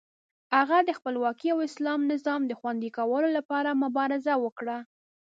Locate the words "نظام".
2.13-2.41